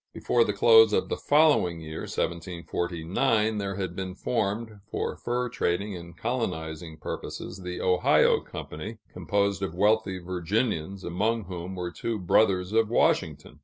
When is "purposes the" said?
6.97-7.81